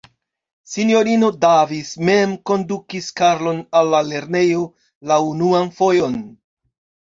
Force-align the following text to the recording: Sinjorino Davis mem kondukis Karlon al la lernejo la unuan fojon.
Sinjorino 0.75 1.29
Davis 1.45 1.91
mem 2.09 2.33
kondukis 2.51 3.11
Karlon 3.23 3.61
al 3.83 3.95
la 3.95 4.03
lernejo 4.11 4.67
la 5.13 5.23
unuan 5.31 5.75
fojon. 5.81 6.21